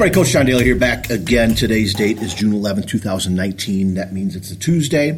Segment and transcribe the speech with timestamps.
[0.00, 1.54] everybody, Coach John Daly here back again.
[1.54, 3.92] Today's date is June 11, 2019.
[3.96, 5.10] That means it's a Tuesday.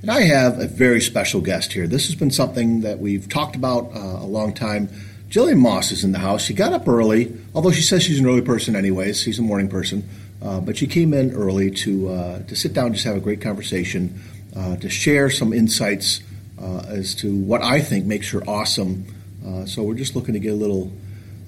[0.00, 1.86] And I have a very special guest here.
[1.86, 4.88] This has been something that we've talked about uh, a long time.
[5.28, 6.42] Jillian Moss is in the house.
[6.42, 9.20] She got up early, although she says she's an early person anyways.
[9.20, 10.08] She's a morning person.
[10.40, 13.42] Uh, but she came in early to, uh, to sit down just have a great
[13.42, 14.22] conversation,
[14.56, 16.22] uh, to share some insights
[16.58, 19.04] uh, as to what I think makes her awesome.
[19.46, 20.90] Uh, so we're just looking to get a little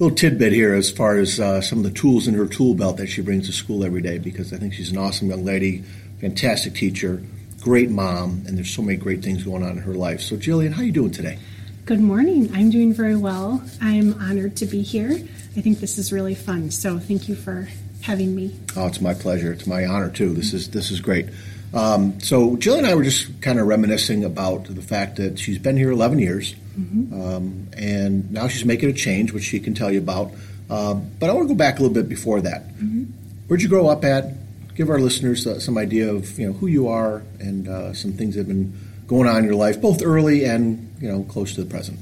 [0.02, 2.97] little tidbit here as far as uh, some of the tools in her tool belt
[2.97, 5.84] that she brings to school every day because I think she's an awesome young lady,
[6.20, 7.23] fantastic teacher,
[7.61, 10.20] great mom, and there's so many great things going on in her life.
[10.20, 11.38] So, Jillian, how are you doing today?
[11.84, 12.51] Good morning.
[12.52, 13.62] I'm doing very well.
[13.80, 15.12] I'm honored to be here.
[15.12, 16.73] I think this is really fun.
[16.73, 17.69] So, thank you for
[18.00, 18.59] having me.
[18.75, 19.53] Oh, it's my pleasure.
[19.53, 20.33] It's my honor too.
[20.33, 21.27] This is this is great.
[21.73, 25.58] Um, so Jill and I were just kind of reminiscing about the fact that she's
[25.58, 27.20] been here 11 years, mm-hmm.
[27.20, 30.33] um, and now she's making a change, which she can tell you about.
[30.70, 32.69] Uh, but I want to go back a little bit before that.
[32.69, 33.05] Mm-hmm.
[33.47, 34.33] Where'd you grow up at?
[34.75, 38.12] Give our listeners uh, some idea of you know who you are and uh, some
[38.12, 38.73] things that have been
[39.06, 41.98] going on in your life, both early and you know close to the present.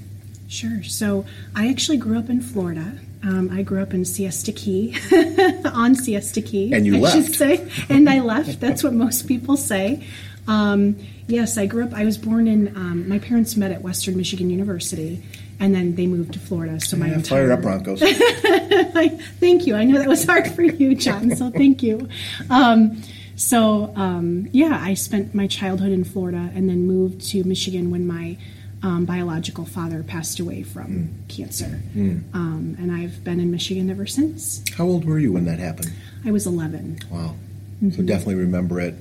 [0.48, 0.82] Sure.
[0.82, 1.24] So
[1.54, 2.98] I actually grew up in Florida.
[3.22, 4.96] Um, I grew up in Siesta Key,
[5.64, 6.72] on Siesta Key.
[6.72, 7.16] And you I left.
[7.16, 7.68] should say.
[7.88, 8.60] And I left.
[8.60, 10.06] That's what most people say.
[10.50, 10.96] Um,
[11.28, 14.50] yes, I grew up, I was born in, um, my parents met at Western Michigan
[14.50, 15.22] University,
[15.60, 16.80] and then they moved to Florida.
[16.80, 17.46] So my yeah, entire.
[17.46, 18.00] Fired up Broncos.
[19.38, 19.76] thank you.
[19.76, 22.08] I know that was hard for you, John, so thank you.
[22.50, 23.00] Um,
[23.36, 28.04] so, um, yeah, I spent my childhood in Florida and then moved to Michigan when
[28.04, 28.36] my
[28.82, 31.28] um, biological father passed away from mm.
[31.28, 31.80] cancer.
[31.94, 32.34] Mm.
[32.34, 34.64] Um, and I've been in Michigan ever since.
[34.76, 35.92] How old were you when that happened?
[36.24, 36.98] I was 11.
[37.08, 37.36] Wow.
[37.76, 37.90] Mm-hmm.
[37.92, 38.96] So definitely remember it.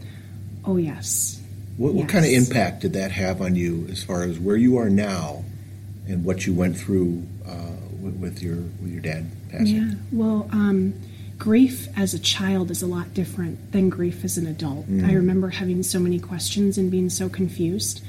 [0.64, 1.39] Oh, yes.
[1.80, 2.02] What, yes.
[2.02, 4.90] what, kind of impact did that have on you as far as where you are
[4.90, 5.46] now
[6.10, 7.72] and what you went through uh,
[8.02, 9.68] with, with, your, with your dad passing?
[9.68, 9.94] Yeah.
[10.12, 10.94] Well, um,
[11.38, 14.90] grief as a child is a lot different than grief as an adult.
[14.90, 15.08] Mm.
[15.08, 18.04] I remember having so many questions and being so confused.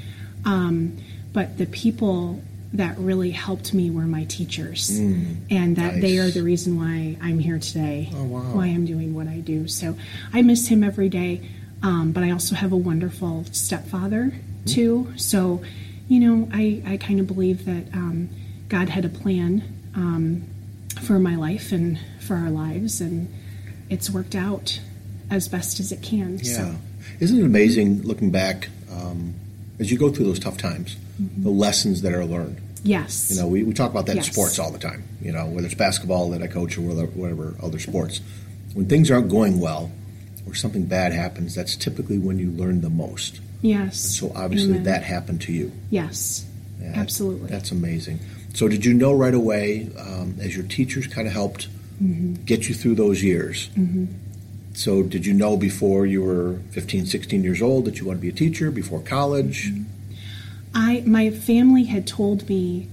[0.45, 0.97] Um,
[1.33, 6.03] but the people that really helped me were my teachers mm, and that nice.
[6.03, 8.41] they are the reason why i'm here today oh, wow.
[8.53, 9.97] why i'm doing what i do so
[10.33, 11.41] i miss him every day
[11.83, 14.33] um, but i also have a wonderful stepfather
[14.67, 15.63] too so
[16.09, 18.29] you know i, I kind of believe that um,
[18.69, 19.63] god had a plan
[19.95, 20.45] um,
[21.03, 23.33] for my life and for our lives and
[23.89, 24.81] it's worked out
[25.31, 26.75] as best as it can yeah so.
[27.21, 29.35] isn't it amazing looking back um,
[29.79, 31.43] as you go through those tough times mm-hmm.
[31.43, 32.61] the lessons that are learned.
[32.83, 33.31] Yes.
[33.31, 34.29] You know, we, we talk about that yes.
[34.29, 37.11] in sports all the time, you know, whether it's basketball that I coach or whatever,
[37.13, 38.21] whatever other sports.
[38.73, 39.91] When things aren't going well
[40.50, 43.41] or something bad happens, that's typically when you learn the most.
[43.62, 44.05] Yes.
[44.05, 44.84] And so obviously Amen.
[44.84, 45.72] that happened to you.
[45.91, 46.47] Yes.
[46.81, 47.49] Yeah, Absolutely.
[47.49, 48.21] That's amazing.
[48.55, 51.69] So did you know right away, um, as your teachers kind of helped
[52.03, 52.43] mm-hmm.
[52.44, 54.06] get you through those years, mm-hmm.
[54.72, 58.22] So, did you know before you were 15, 16 years old that you wanted to
[58.22, 59.71] be a teacher before college?
[59.71, 59.84] Mm-hmm.
[60.75, 62.89] I my family had told me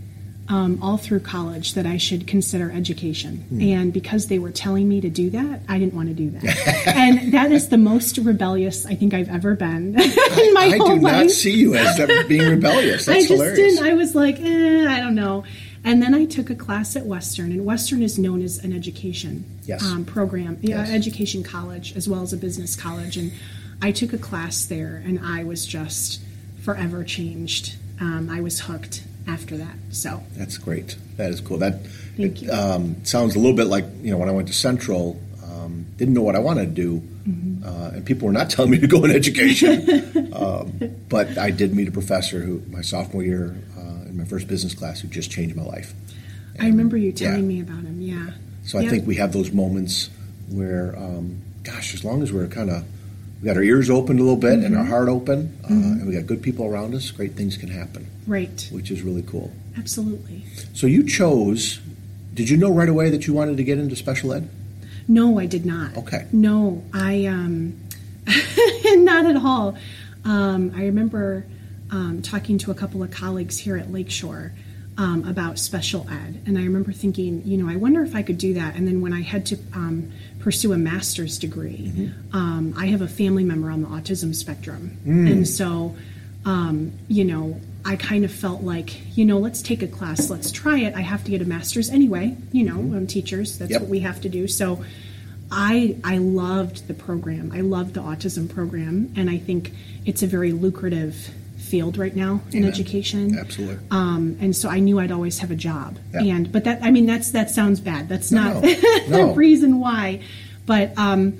[0.49, 3.73] um, all through college that I should consider education, mm.
[3.73, 6.87] and because they were telling me to do that, I didn't want to do that.
[6.95, 10.91] and that is the most rebellious I think I've ever been in my I, whole
[10.91, 11.23] I do life.
[11.23, 11.97] not see you as
[12.27, 13.05] being rebellious.
[13.07, 13.57] That's I just hilarious.
[13.57, 13.85] didn't.
[13.85, 15.43] I was like, eh, I don't know.
[15.83, 19.45] And then I took a class at Western, and Western is known as an education
[19.63, 19.83] yes.
[19.83, 20.89] um, program, yes.
[20.89, 23.17] uh, education college, as well as a business college.
[23.17, 23.31] And
[23.81, 26.21] I took a class there, and I was just
[26.61, 27.75] forever changed.
[27.99, 29.75] Um, I was hooked after that.
[29.91, 30.95] So that's great.
[31.17, 31.57] That is cool.
[31.57, 31.85] That
[32.17, 32.51] Thank it, you.
[32.51, 36.13] Um, sounds a little bit like you know when I went to Central, um, didn't
[36.13, 37.67] know what I wanted to do, mm-hmm.
[37.67, 40.13] uh, and people were not telling me to go in education.
[40.37, 40.79] Um,
[41.09, 44.75] but I did meet a professor who my sophomore year uh, in my first business
[44.75, 45.95] class who just changed my life.
[46.53, 47.55] And, I remember you telling yeah.
[47.55, 47.99] me about him.
[47.99, 48.31] Yeah.
[48.63, 50.11] So I think we have those moments
[50.49, 52.85] where, um, gosh, as long as we're kind of
[53.41, 54.65] we got our ears open a little bit mm-hmm.
[54.65, 54.91] and our mm-hmm.
[54.91, 55.91] heart open, uh, mm-hmm.
[55.99, 58.07] and we got good people around us, great things can happen.
[58.25, 58.67] Right.
[58.71, 59.51] Which is really cool.
[59.77, 60.43] Absolutely.
[60.73, 61.79] So you chose,
[62.33, 64.49] did you know right away that you wanted to get into special ed?
[65.07, 65.95] No, I did not.
[65.97, 66.27] Okay.
[66.31, 67.79] No, I, um,
[68.85, 69.77] not at all.
[70.25, 71.45] Um, I remember
[71.91, 74.51] um, talking to a couple of colleagues here at Lakeshore
[74.97, 76.41] um, about special ed.
[76.45, 78.75] And I remember thinking, you know, I wonder if I could do that.
[78.75, 82.35] And then when I had to um, pursue a master's degree, mm-hmm.
[82.35, 84.97] um, I have a family member on the autism spectrum.
[85.05, 85.31] Mm.
[85.31, 85.95] And so,
[86.45, 90.51] um, you know, I kind of felt like, you know, let's take a class, let's
[90.51, 90.95] try it.
[90.95, 92.95] I have to get a master's anyway, you know, mm-hmm.
[92.95, 93.81] I'm teachers, that's yep.
[93.81, 94.47] what we have to do.
[94.47, 94.83] So,
[95.49, 97.53] I I loved the program.
[97.53, 99.71] I loved the autism program, and I think
[100.05, 101.29] it's a very lucrative
[101.67, 102.69] field right now in Amen.
[102.69, 103.37] education.
[103.37, 103.85] Absolutely.
[103.91, 105.97] Um, and so I knew I'd always have a job.
[106.13, 106.35] Yeah.
[106.35, 108.09] And but that I mean that's that sounds bad.
[108.09, 108.69] That's no, not no.
[109.07, 110.21] the reason why.
[110.65, 111.37] But um,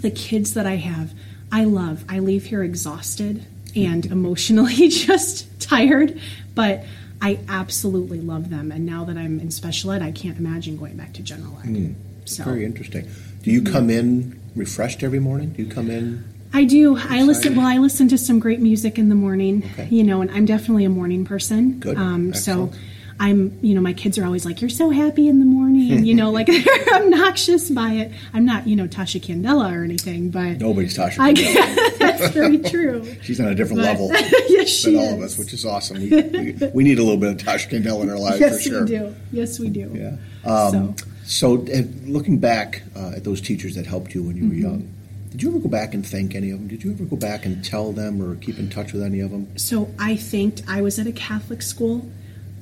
[0.00, 1.12] the kids that I have,
[1.52, 2.04] I love.
[2.08, 6.20] I leave here exhausted and emotionally just tired,
[6.54, 6.84] but
[7.20, 8.70] I absolutely love them.
[8.72, 11.68] And now that I'm in special ed, I can't imagine going back to general ed.
[11.68, 13.08] Mm, so very interesting.
[13.42, 15.50] Do you come in refreshed every morning?
[15.50, 16.24] Do you come in?
[16.52, 16.96] I do.
[16.96, 17.56] I listen.
[17.56, 19.64] Well, I listen to some great music in the morning.
[19.72, 19.88] Okay.
[19.90, 21.78] You know, and I'm definitely a morning person.
[21.78, 21.96] Good.
[21.96, 22.72] Um, so
[23.18, 26.14] I'm, you know, my kids are always like, "You're so happy in the morning," you
[26.14, 28.12] know, like they're obnoxious by it.
[28.34, 31.16] I'm not, you know, Tasha Candela or anything, but nobody's Tasha.
[31.16, 31.98] Candela.
[31.98, 33.04] that's very true.
[33.22, 34.08] She's on a different but, level
[34.48, 35.98] yes, she than all of us, which is awesome.
[35.98, 38.62] We, we, we, need a little bit of Tasha Candela in our lives yes, for
[38.62, 38.86] sure.
[38.86, 39.16] Yes, we do.
[39.32, 40.18] Yes, we do.
[40.44, 40.50] Yeah.
[40.50, 44.44] Um, so, so uh, looking back uh, at those teachers that helped you when you
[44.44, 44.62] were mm-hmm.
[44.62, 44.95] young.
[45.36, 46.66] Did you ever go back and thank any of them?
[46.66, 49.30] Did you ever go back and tell them or keep in touch with any of
[49.30, 49.58] them?
[49.58, 52.10] So I thanked, I was at a Catholic school.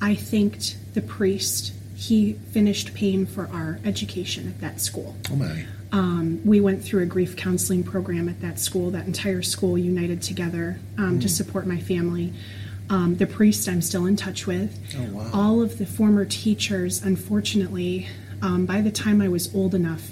[0.01, 1.71] I thanked the priest.
[1.95, 5.15] He finished paying for our education at that school.
[5.31, 5.65] Oh my.
[5.93, 8.91] Um, we went through a grief counseling program at that school.
[8.91, 11.21] That entire school united together um, mm.
[11.21, 12.33] to support my family.
[12.89, 14.77] Um, the priest I'm still in touch with.
[14.97, 15.31] Oh, wow.
[15.33, 18.09] All of the former teachers, unfortunately,
[18.41, 20.11] um, by the time I was old enough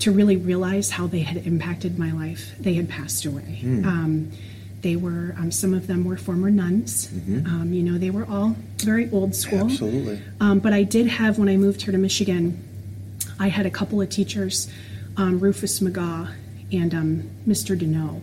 [0.00, 3.60] to really realize how they had impacted my life, they had passed away.
[3.62, 4.32] Mm.
[4.80, 7.08] They were, um, some of them were former nuns.
[7.08, 7.46] Mm-hmm.
[7.46, 9.64] Um, you know, they were all very old school.
[9.64, 10.22] Absolutely.
[10.40, 12.62] Um, but I did have, when I moved here to Michigan,
[13.40, 14.70] I had a couple of teachers,
[15.16, 16.32] um, Rufus McGaw
[16.72, 16.92] and
[17.46, 17.72] Mr.
[17.72, 18.20] Um, Deneau,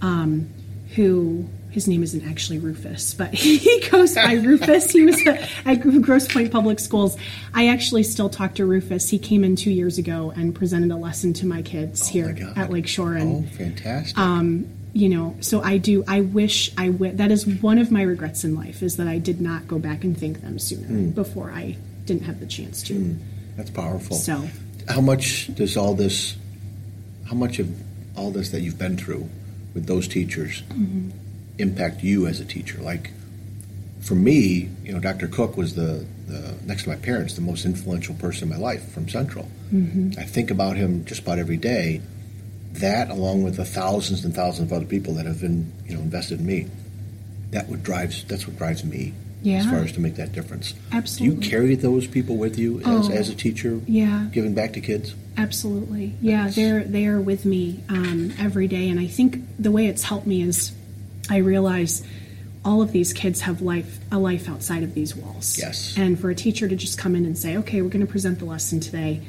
[0.00, 0.48] um,
[0.94, 4.90] who his name isn't actually Rufus, but he goes by Rufus.
[4.90, 5.20] He was
[5.66, 7.18] at Grosse Pointe Public Schools.
[7.52, 9.10] I actually still talk to Rufus.
[9.10, 12.34] He came in two years ago and presented a lesson to my kids oh here
[12.34, 13.16] my at Lakeshore.
[13.16, 14.16] And, oh, fantastic!
[14.16, 16.02] Um, you know, so I do.
[16.08, 17.18] I wish I would.
[17.18, 20.02] That is one of my regrets in life is that I did not go back
[20.02, 21.14] and thank them sooner mm.
[21.14, 21.76] before I
[22.06, 22.94] didn't have the chance to.
[22.94, 23.18] Mm.
[23.58, 24.16] That's powerful.
[24.16, 24.48] So,
[24.88, 26.38] how much does all this?
[27.28, 27.68] How much of
[28.16, 29.28] all this that you've been through
[29.74, 31.10] with those teachers mm-hmm.
[31.58, 32.78] Impact you as a teacher?
[32.78, 33.10] Like,
[34.00, 35.26] for me, you know, Dr.
[35.28, 38.92] Cook was the, the next to my parents, the most influential person in my life
[38.92, 39.48] from Central.
[39.72, 40.18] Mm-hmm.
[40.18, 42.00] I think about him just about every day
[42.72, 46.00] that, along with the thousands and thousands of other people that have been, you know,
[46.00, 46.66] invested in me,
[47.50, 49.58] that what drives that's what drives me yeah.
[49.58, 50.74] as far as to make that difference.
[50.92, 51.36] Absolutely.
[51.36, 53.80] Do you carry those people with you as, oh, as a teacher?
[53.86, 54.26] Yeah.
[54.32, 55.14] Giving back to kids?
[55.36, 56.14] Absolutely.
[56.20, 60.02] Yeah, they're they are with me um, every day, and I think the way it's
[60.02, 60.72] helped me is
[61.30, 62.06] I realize
[62.64, 65.56] all of these kids have life a life outside of these walls.
[65.58, 65.94] Yes.
[65.96, 68.38] And for a teacher to just come in and say, "Okay, we're going to present
[68.38, 69.22] the lesson today."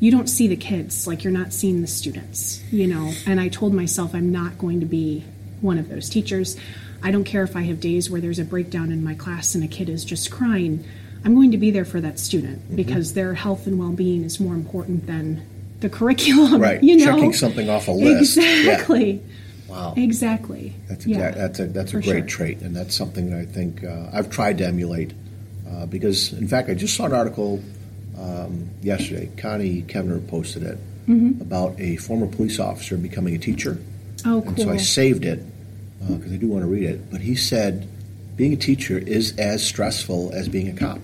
[0.00, 3.48] you don't see the kids like you're not seeing the students you know and i
[3.48, 5.24] told myself i'm not going to be
[5.60, 6.56] one of those teachers
[7.02, 9.62] i don't care if i have days where there's a breakdown in my class and
[9.62, 10.84] a kid is just crying
[11.24, 12.76] i'm going to be there for that student mm-hmm.
[12.76, 15.46] because their health and well-being is more important than
[15.80, 19.34] the curriculum right you know checking something off a list exactly yeah.
[19.70, 19.94] Wow.
[19.96, 20.74] Exactly.
[20.88, 21.42] That's exact, yeah.
[21.42, 22.26] that's a that's a great sure.
[22.26, 25.12] trait, and that's something that I think uh, I've tried to emulate.
[25.70, 27.62] Uh, because, in fact, I just saw an article
[28.18, 29.30] um, yesterday.
[29.36, 31.40] Connie Kevner posted it mm-hmm.
[31.40, 33.78] about a former police officer becoming a teacher.
[34.26, 34.48] Oh, cool.
[34.48, 35.40] And so I saved it
[36.00, 37.10] because uh, I do want to read it.
[37.10, 37.88] But he said
[38.36, 40.98] being a teacher is as stressful as being a cop.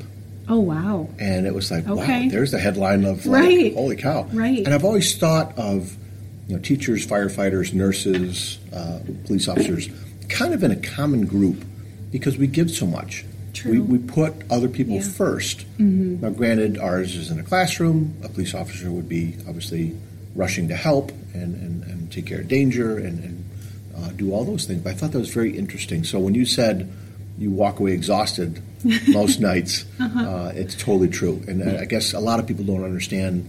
[0.49, 1.09] Oh wow!
[1.19, 2.25] And it was like, okay.
[2.25, 3.75] wow, there's the headline of like, right.
[3.75, 4.23] holy cow!
[4.33, 4.59] Right.
[4.59, 5.97] And I've always thought of
[6.47, 9.89] you know teachers, firefighters, nurses, uh, police officers,
[10.29, 11.65] kind of in a common group
[12.11, 13.25] because we give so much.
[13.53, 13.73] True.
[13.73, 15.03] We, we put other people yeah.
[15.03, 16.21] 1st mm-hmm.
[16.21, 18.15] Now, granted, ours is in a classroom.
[18.23, 19.97] A police officer would be obviously
[20.35, 23.45] rushing to help and, and, and take care of danger and, and
[23.97, 24.83] uh, do all those things.
[24.83, 26.05] But I thought that was very interesting.
[26.05, 26.93] So when you said
[27.39, 28.63] you walk away exhausted
[29.09, 30.21] most nights, uh-huh.
[30.21, 31.43] uh, it's totally true.
[31.49, 33.49] And I guess a lot of people don't understand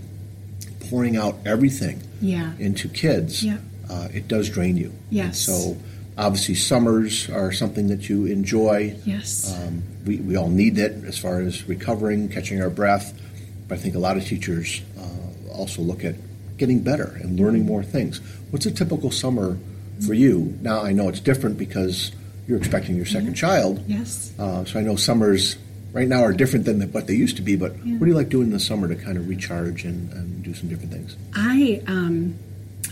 [0.89, 2.53] pouring out everything yeah.
[2.59, 3.43] into kids.
[3.43, 3.57] Yeah.
[3.89, 4.93] Uh, it does drain you.
[5.09, 5.47] Yes.
[5.47, 5.77] And so
[6.17, 8.95] obviously summers are something that you enjoy.
[9.05, 9.53] Yes.
[9.55, 13.19] Um, we, we all need it as far as recovering, catching our breath.
[13.67, 16.15] But I think a lot of teachers uh, also look at
[16.57, 18.19] getting better and learning more things.
[18.51, 19.57] What's a typical summer
[20.05, 20.57] for you?
[20.61, 22.11] Now, I know it's different because
[22.47, 23.33] you're expecting your second yeah.
[23.33, 23.83] child.
[23.87, 24.33] Yes.
[24.39, 25.57] Uh, so I know summers
[25.93, 27.55] right now are different than what they used to be.
[27.55, 27.93] But yeah.
[27.93, 30.53] what do you like doing in the summer to kind of recharge and, and do
[30.53, 31.15] some different things?
[31.33, 32.37] I um,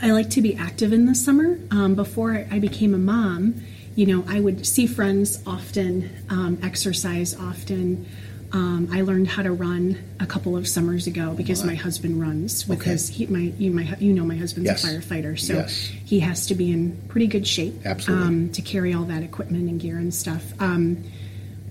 [0.02, 1.60] I like to be active in the summer.
[1.72, 3.62] Um, before I became a mom,
[3.96, 8.06] you know, I would see friends often, um, exercise often.
[8.52, 12.64] Um, I learned how to run a couple of summers ago because my husband runs
[12.64, 13.26] because okay.
[13.26, 14.84] he, my you my you know my husband's yes.
[14.84, 15.92] a firefighter, so yes.
[16.06, 18.26] he has to be in pretty good shape Absolutely.
[18.26, 20.44] Um, to carry all that equipment and gear and stuff.
[20.62, 21.04] Um,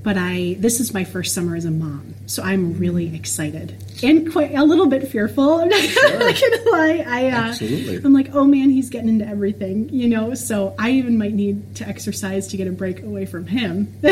[0.05, 4.31] but I this is my first summer as a mom, so I'm really excited and
[4.31, 5.55] quite a little bit fearful.
[5.61, 6.19] I'm not, Sure.
[6.19, 7.05] gonna lie.
[7.07, 7.97] I uh, Absolutely.
[7.97, 10.35] I'm like, oh man, he's getting into everything, you know.
[10.35, 13.93] So I even might need to exercise to get a break away from him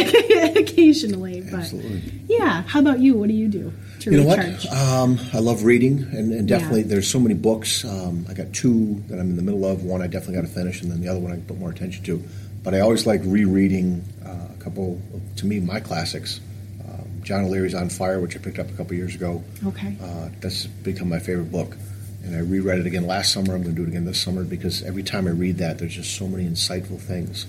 [0.57, 1.41] occasionally.
[1.43, 2.03] But Absolutely.
[2.29, 3.15] yeah, how about you?
[3.17, 4.65] What do you do to You know recharge?
[4.67, 4.77] what?
[4.77, 6.89] Um, I love reading, and, and definitely Yeah.
[6.89, 7.85] there's so many books.
[7.85, 9.85] Um, I got two that I'm in the middle of.
[9.85, 12.05] One I definitely got to finish, and then the other one I put more attention
[12.05, 12.23] to.
[12.63, 16.41] But I always like rereading uh, a couple, of, to me, my classics.
[16.89, 19.43] Um, John O'Leary's On Fire, which I picked up a couple years ago.
[19.67, 19.97] Okay.
[20.01, 21.77] Uh, that's become my favorite book.
[22.25, 23.55] And I reread it again last summer.
[23.55, 25.95] I'm going to do it again this summer because every time I read that, there's
[25.95, 27.47] just so many insightful things.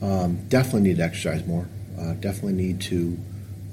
[0.00, 1.66] Um, definitely need to exercise more.
[1.98, 3.18] Uh, definitely need to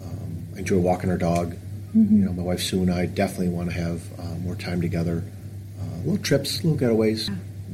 [0.04, 1.56] um, enjoy walking our dog.
[1.94, 5.24] You know, my wife Sue and I definitely want to have uh, more time together.
[5.80, 7.30] Uh, little trips, little getaways.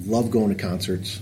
[0.05, 1.21] Love going to concerts.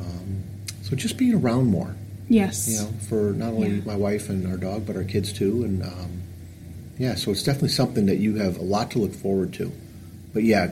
[0.00, 0.42] Um,
[0.82, 1.94] so just being around more.
[2.30, 2.66] Yes.
[2.68, 3.82] You know, for not only Yeah.
[3.84, 5.62] my wife and our dog, but our kids too.
[5.64, 6.22] And um,
[6.98, 9.70] yeah, so it's definitely something that you have a lot to look forward to.
[10.32, 10.70] But yeah,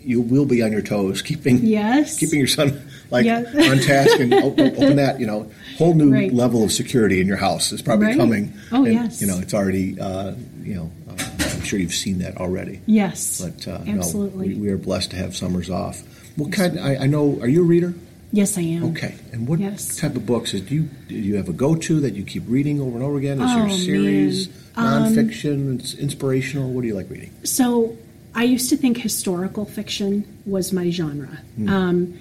[0.00, 2.18] you will be on your toes, keeping Yes.
[2.18, 5.20] keeping your son like on task and open that.
[5.20, 6.32] You know, whole new Right.
[6.32, 8.16] level of security in your house is probably Right.
[8.16, 8.52] coming.
[8.72, 9.20] Oh, and, yes.
[9.20, 9.98] You know, it's already.
[10.00, 12.80] Uh, you know, uh, I'm sure you've seen that already.
[12.86, 13.40] Yes.
[13.40, 14.48] But uh, Absolutely.
[14.48, 16.02] no, we, we are blessed to have summers off.
[16.36, 16.78] What kind?
[16.78, 17.38] I, I know.
[17.40, 17.94] Are you a reader?
[18.36, 18.84] Yes, I am.
[18.90, 19.14] Okay.
[19.32, 19.96] And what Yes.
[19.96, 20.52] type of books?
[20.52, 23.16] Do you do you have a go to that you keep reading over and over
[23.18, 23.40] again?
[23.40, 24.56] Is Oh, there a series, man.
[24.76, 26.70] Um, nonfiction, it's inspirational?
[26.72, 27.30] What do you like reading?
[27.44, 27.96] So
[28.34, 31.38] I used to think historical fiction was my genre.
[31.66, 32.14] Um,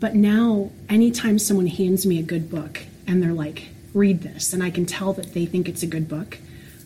[0.00, 4.62] but now, anytime someone hands me a good book and they're like, read this, and
[4.62, 6.38] I can tell that they think it's a good book,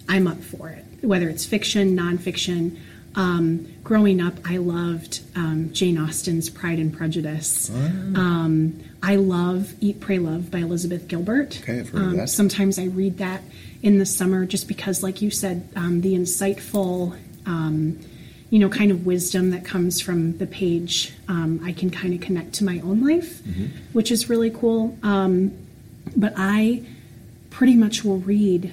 [0.08, 0.84] I'm up for it.
[1.02, 2.76] Whether it's fiction, nonfiction.
[3.14, 7.68] Um, growing up, I loved um, Jane Austen's Pride and Prejudice.
[7.70, 11.58] Um, I love Eat, Pray, Love by Elizabeth Gilbert.
[11.62, 12.30] Okay, I've heard Um, that.
[12.30, 13.42] Sometimes I read that
[13.82, 17.98] in the summer just because, like you said, um, the insightful, um,
[18.50, 22.20] you know, kind of wisdom that comes from the page, um, I can kind of
[22.20, 23.42] connect to my own life,
[23.92, 24.96] which is really cool.
[25.02, 25.52] Um,
[26.16, 26.82] but I
[27.50, 28.72] pretty much will read,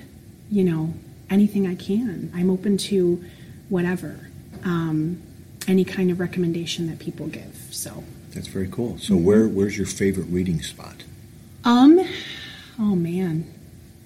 [0.51, 0.93] you know,
[1.29, 2.31] anything I can.
[2.35, 3.23] I'm open to
[3.69, 4.19] whatever,
[4.63, 5.21] um,
[5.67, 7.55] any kind of recommendation that people give.
[7.71, 8.97] So, That's very cool.
[8.97, 9.25] So Mm-hmm.
[9.25, 11.03] where where's your favorite reading spot?
[11.65, 11.99] um,
[12.79, 13.45] oh man,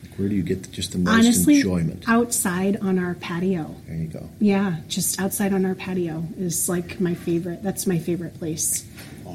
[0.01, 2.03] Like where do you get just the most honestly, enjoyment?
[2.07, 3.75] outside on our patio.
[3.88, 4.29] There you go.
[4.39, 7.62] Yeah, just outside on our patio is like my favorite.
[7.63, 8.86] That's my favorite place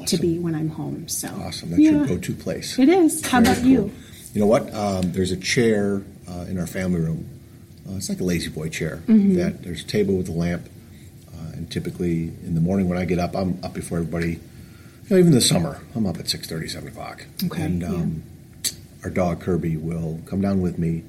[0.07, 1.07] to be when I'm home.
[1.07, 1.69] So Awesome.
[1.71, 2.77] That's yeah, your go-to place.
[2.79, 3.25] It is.
[3.25, 3.77] How Very about you?
[3.81, 3.91] cool.
[4.33, 4.73] You know what?
[4.73, 7.27] Um, there's a chair uh, in our family room.
[7.87, 9.01] Uh, it's like a La-Z-Boy chair.
[9.07, 9.35] Mm-hmm.
[9.35, 10.69] That there's a table with a lamp,
[11.59, 14.31] and typically in the morning when I get up, I'm up before everybody.
[14.31, 14.39] You
[15.09, 17.25] know, even in the summer, I'm up at 6:30, 7 o'clock.
[17.45, 18.23] Okay, And um,
[19.03, 21.03] our dog Kirby will come down with me,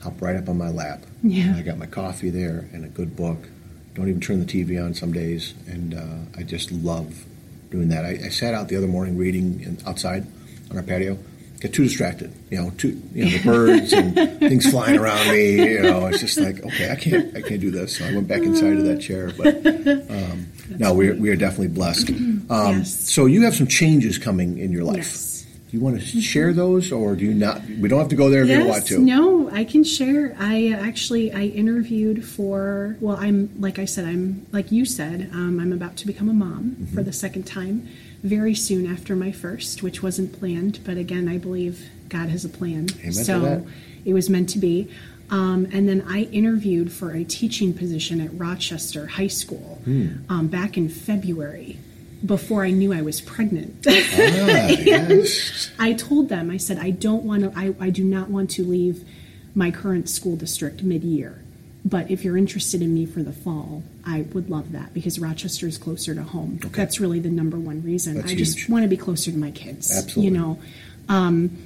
[0.00, 1.02] hop right up on my lap.
[1.22, 1.54] Yeah.
[1.56, 3.48] I got my coffee there and a good book.
[3.94, 7.24] Don't even turn the TV on some days, and uh, I just love
[7.70, 8.04] doing that.
[8.04, 10.26] I, I sat out the other morning reading in, outside
[10.70, 11.18] on our patio.
[11.60, 12.70] Get too distracted, you know.
[12.70, 15.54] Too, you know, the birds and things flying around me.
[15.72, 17.96] You know, it's just like, okay, I can't, I can't do this.
[17.98, 19.32] So I went back inside of that chair.
[19.36, 19.66] But
[20.10, 20.46] um,
[20.78, 22.10] no, we are, we are definitely blessed.
[22.50, 23.10] Um, Yes.
[23.10, 24.96] So you have some changes coming in your life.
[24.98, 25.44] Yes.
[25.70, 27.60] Do you want to share those, or do you not?
[27.66, 28.98] We don't have to go there if you want to.
[29.00, 30.34] no, I can share.
[30.38, 32.96] I actually I interviewed for.
[33.00, 36.32] Well, I'm like I said, I'm like you said, um, I'm about to become a
[36.32, 36.94] mom Mm-hmm.
[36.94, 37.86] for the second time,
[38.22, 40.80] very soon after my first, which wasn't planned.
[40.84, 42.88] But again, I believe God has a plan.
[43.00, 43.66] Amen so
[44.04, 44.90] it was meant to be.
[45.30, 50.08] Um, and then I interviewed for a teaching position at Rochester High School Hmm.
[50.30, 51.78] um, back in February,
[52.24, 53.84] before I knew I was pregnant.
[53.86, 53.90] Ah,
[54.68, 55.70] yes.
[55.78, 58.64] I told them, I said, I don't want to, I, I do not want to
[58.64, 59.06] leave
[59.54, 61.42] my current school district mid year.
[61.88, 65.66] But if you're interested in me for the fall, I would love that because Rochester
[65.66, 66.60] is closer to home.
[66.62, 66.74] Okay.
[66.74, 68.16] That's really the number one reason.
[68.16, 69.96] That's I just want to be closer to my kids.
[69.96, 70.24] Absolutely.
[70.24, 70.58] You know,
[71.08, 71.56] um,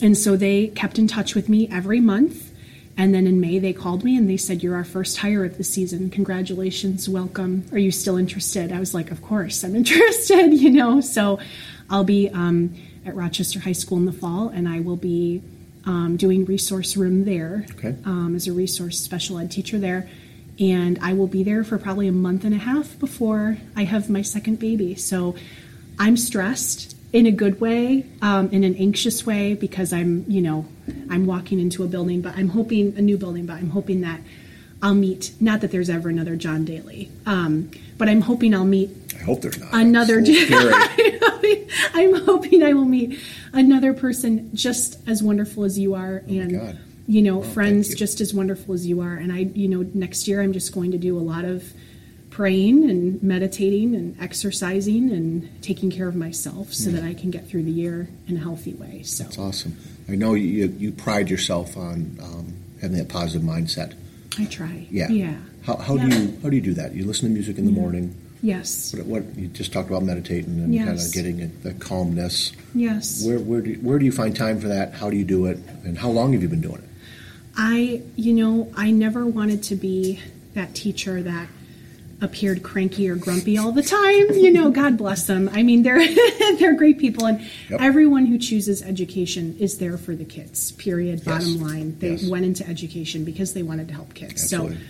[0.00, 2.50] and so they kept in touch with me every month.
[2.96, 5.58] And then in May, they called me and they said, You're our first hire of
[5.58, 6.10] the season.
[6.10, 7.08] Congratulations.
[7.08, 7.64] Welcome.
[7.72, 8.72] Are you still interested?
[8.72, 11.00] I was like, Of course, I'm interested, you know.
[11.00, 11.38] So
[11.88, 12.74] I'll be um,
[13.06, 15.42] at Rochester High School in the fall and I will be
[15.84, 17.94] um, doing resource room there Okay.
[18.04, 20.08] um, as a resource special ed teacher there.
[20.60, 24.08] And I will be there for probably a month and a half before I have
[24.10, 24.94] my second baby.
[24.94, 25.34] So
[25.98, 30.66] I'm stressed in a good way, um, in an anxious way, because I'm, you know,
[31.10, 34.20] I'm walking into a building, but I'm hoping a new building, but I'm hoping that
[34.82, 38.90] I'll meet, not that there's ever another John Daly, um, but I'm hoping I'll meet
[39.14, 39.72] I hope there's not.
[39.74, 40.28] another It's
[41.94, 43.18] I'm hoping I will meet
[43.52, 47.96] another person just as wonderful as you are and You know, Well, friends you.
[47.96, 49.14] just as wonderful as you are.
[49.14, 51.72] And I, you know, next year I'm just going to do a lot of
[52.30, 57.46] praying and meditating and exercising and taking care of myself so that I can get
[57.48, 59.02] through the year in a healthy way.
[59.02, 59.76] So That's awesome.
[60.08, 63.94] I know you, you pride yourself on um, having that positive mindset.
[64.38, 64.86] I try.
[64.90, 65.08] Yeah.
[65.10, 65.34] Yeah.
[65.64, 66.08] How, how Yeah.
[66.08, 66.94] do you how do you do that?
[66.94, 68.14] You listen to music in the morning.
[68.42, 68.92] Yes.
[68.94, 72.52] What, what you just talked about meditating and kind of getting it, the calmness.
[72.74, 73.24] Yes.
[73.24, 74.94] Where where do you, where do you find time for that?
[74.94, 75.58] How do you do it?
[75.84, 76.88] And how long have you been doing it?
[77.56, 80.18] I, you know, I never wanted to be
[80.54, 81.48] that teacher that
[82.20, 84.32] appeared cranky or grumpy all the time.
[84.32, 85.48] You know, God bless them.
[85.52, 86.02] I mean, they're
[86.58, 87.80] they're great people, and Yep.
[87.80, 90.72] everyone who chooses education is there for the kids.
[90.72, 91.24] Period.
[91.24, 91.60] Bottom Yes.
[91.60, 92.26] line, they Yes.
[92.28, 94.32] went into education because they wanted to help kids.
[94.42, 94.76] Absolutely.
[94.76, 94.82] So,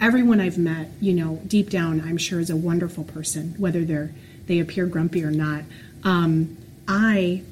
[0.00, 4.12] everyone I've met, you know, deep down, I'm sure is a wonderful person, whether they're
[4.46, 5.62] they appear grumpy or not.
[6.02, 6.56] Um,
[6.88, 7.42] I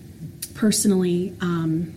[0.55, 1.35] personally.
[1.41, 1.95] Um,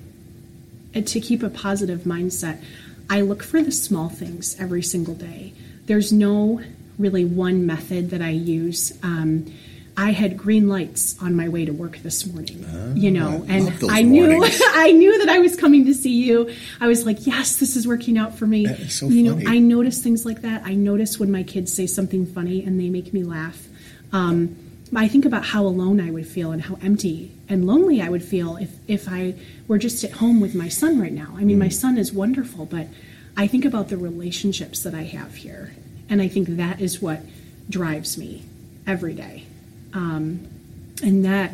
[0.94, 2.62] to keep a positive mindset,
[3.10, 5.54] I look for the small things every single day.
[5.86, 6.62] There's no
[6.98, 8.98] really one method that I use.
[9.02, 9.52] Um,
[9.98, 13.84] I had green lights on my way to work this morning, you know, I and
[13.90, 14.42] I knew.
[14.74, 16.54] I knew that I was coming to see you.
[16.80, 18.66] I was like, yes, this is working out for me.
[18.88, 19.44] So you funny.
[19.44, 20.64] know, I notice things like that.
[20.66, 23.68] I notice when my kids say something funny and they make me laugh.
[24.14, 24.56] Um,
[24.96, 28.24] I think about how alone I would feel and how empty and lonely I would
[28.24, 29.36] feel if, if I
[29.68, 31.34] were just at home with my son right now.
[31.38, 32.88] I mean, my son is wonderful, but
[33.38, 35.74] I think about the relationships that I have here.
[36.10, 37.22] And I think that is what
[37.70, 38.44] drives me
[38.86, 39.46] every day.
[39.94, 40.48] Um,
[41.04, 41.54] and that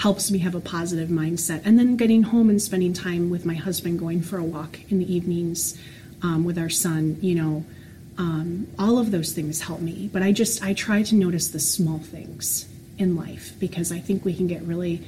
[0.00, 1.62] helps me have a positive mindset.
[1.64, 4.98] And then getting home and spending time with my husband, going for a walk in
[4.98, 5.76] the evenings
[6.22, 7.64] um, with our son, you know,
[8.16, 10.08] um, all of those things help me.
[10.12, 12.68] But I just, I try to notice the small things
[12.98, 15.02] in life because I think we can get really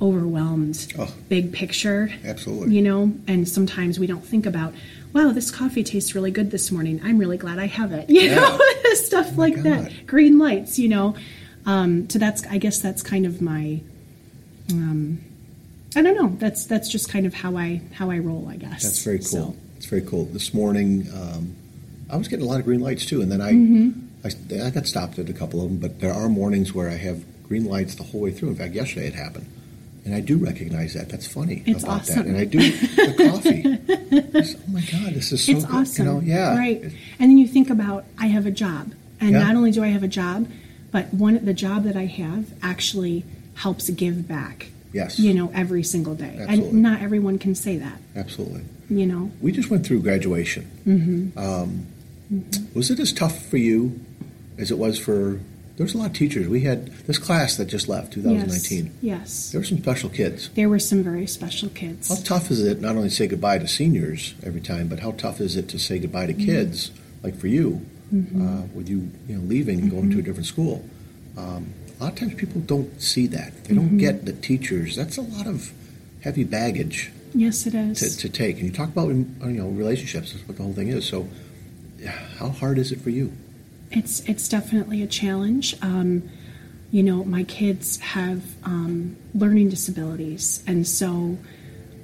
[0.00, 1.12] overwhelmed, Oh.
[1.28, 2.10] big picture.
[2.24, 2.74] Absolutely.
[2.74, 4.74] You know, and sometimes we don't think about,
[5.12, 7.00] wow, this coffee tastes really good this morning.
[7.02, 8.08] I'm really glad I have it.
[8.16, 8.34] You Yeah.
[8.36, 8.60] know,
[8.94, 9.64] stuff like God.
[9.64, 10.06] that.
[10.06, 11.14] Green lights, you know.
[11.66, 13.80] Um, so that's, I guess that's kind of my,
[14.70, 15.20] um,
[15.96, 16.36] I don't know.
[16.38, 18.46] That's that's just kind of how I how I roll.
[18.50, 19.26] I guess That's very cool.
[19.26, 20.26] So, It's very cool.
[20.26, 21.54] This morning, um,
[22.10, 24.00] I was getting a lot of green lights too, and then I, Mm-hmm.
[24.60, 25.78] I I got stopped at a couple of them.
[25.78, 28.50] But there are mornings where I have green lights the whole way through.
[28.50, 29.46] In fact, yesterday it happened,
[30.04, 31.08] and I do recognize that.
[31.08, 32.16] That's funny It's about awesome.
[32.16, 32.26] that.
[32.26, 34.58] And I do the coffee.
[34.68, 35.74] Oh my god, this is so it's good.
[35.74, 36.06] awesome.
[36.06, 36.82] You know, yeah, Right.
[36.82, 36.92] And
[37.30, 38.92] then you think about I have a job.
[39.20, 39.44] And Yeah.
[39.44, 40.46] not only do I have a job,
[40.90, 44.68] but one the job that I have actually helps give back.
[44.92, 45.18] Yes.
[45.18, 46.36] You know, every single day.
[46.38, 46.68] Absolutely.
[46.70, 48.62] And not everyone can say that, Absolutely.
[48.88, 49.30] you know.
[49.42, 50.70] We just went through graduation.
[50.86, 51.38] Mm-hmm.
[51.38, 51.86] Um,
[52.74, 54.00] Was it as tough for you
[54.58, 55.40] as it was for?
[55.76, 56.48] There was a lot of teachers.
[56.48, 58.84] We had this class that just left, 2019.
[58.86, 58.92] Yes.
[59.02, 59.52] Yes.
[59.52, 60.48] There were some special kids.
[60.54, 62.08] There were some very special kids.
[62.08, 65.10] How tough is it not only to say goodbye to seniors every time, but how
[65.12, 66.44] tough is it to say goodbye to Mm-hmm.
[66.46, 66.90] kids,
[67.22, 70.84] like for you, uh, with you, you know, leaving and going to a different school?
[71.36, 73.64] Um, a lot of times people don't see that.
[73.64, 73.88] They Mm-hmm.
[73.88, 74.96] don't get the teachers.
[74.96, 75.72] That's a lot of
[76.22, 77.98] heavy baggage Yes, it is.
[78.00, 78.56] to, to take.
[78.56, 80.32] And you talk about you know relationships.
[80.32, 81.06] That's what the whole thing is.
[81.06, 81.28] So,
[82.38, 83.32] how hard is it for you?
[83.90, 85.76] It's it's definitely a challenge.
[85.82, 86.28] Um,
[86.90, 91.36] you know, my kids have um, learning disabilities, and so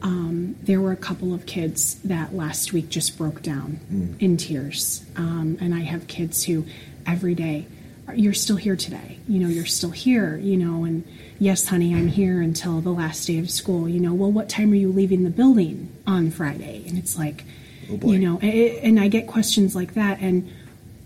[0.03, 5.05] um, there were a couple of kids that last week just broke down in tears.
[5.17, 6.65] Um, and I have kids who
[7.07, 7.67] every day,
[8.15, 9.19] you're still here today.
[9.29, 10.37] You know, you're still here.
[10.37, 11.07] You know, and
[11.39, 13.89] yes, honey, I'm here until the last day of school.
[13.89, 16.85] You know, well, what time are you leaving the building on Friday?
[16.89, 17.45] And it's like,
[17.91, 20.51] Oh, you know, a- and I get questions like that, and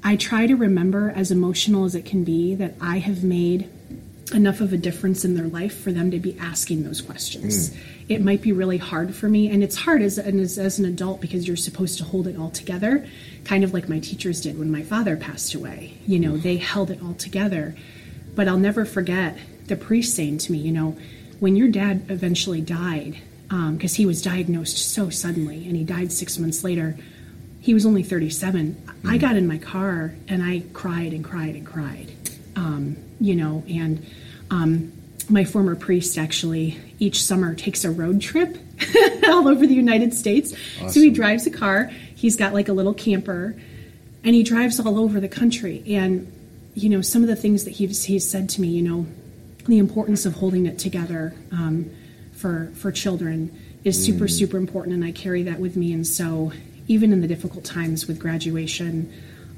[0.04, 3.68] I try to remember, as emotional as it can be, that I have made
[4.34, 7.70] enough of a difference in their life for them to be asking those questions.
[7.70, 7.78] Mm.
[8.08, 11.20] It might be really hard for me, and it's hard as, as, as an adult
[11.20, 13.06] because you're supposed to hold it all together,
[13.44, 15.94] kind of like my teachers did when my father passed away.
[16.06, 17.76] You know, they held it all together.
[18.34, 20.96] But I'll never forget the priest saying to me, you know,
[21.40, 23.18] when your dad eventually died,
[23.50, 26.96] um, because he was diagnosed so suddenly and he died six months later,
[27.60, 28.82] he was only 37.
[29.04, 29.20] I mm.
[29.20, 32.12] got in my car and I cried and cried and cried,
[32.56, 34.04] um, you know, and
[34.50, 34.92] um,
[35.28, 38.58] my former priest actually each summer takes a road trip
[39.28, 40.54] all over the United States.
[40.88, 43.54] So he drives a car, he's got like a little camper,
[44.24, 45.84] and he drives all over the country.
[45.86, 46.32] And,
[46.74, 49.06] you know, some of the things that he's, he's said to me, you know,
[49.66, 51.90] the importance of holding it together um,
[52.32, 55.92] for for children is super super important, and I carry that with me.
[55.92, 56.52] And so,
[56.88, 59.12] even in the difficult times with graduation,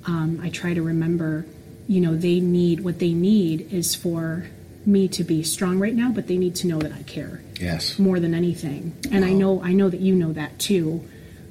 [0.06, 1.44] um, I try to remember,
[1.88, 4.46] you know, they need what they need is for
[4.86, 7.98] me to be strong right now, but they need to know that I care Yes.
[7.98, 8.96] more than anything.
[9.10, 11.02] And I know I know that you know that too.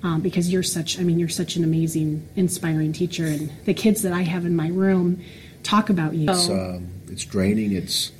[0.04, 4.04] Um, because you're such, I mean, you're such an amazing, inspiring teacher, and the kids
[4.04, 5.22] that I have in my room
[5.64, 6.30] talk about you.
[6.30, 7.72] It's, um, it's draining.
[7.72, 8.12] It's